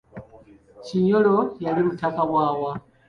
[0.85, 2.71] Kinyolo yali mutaka waawa?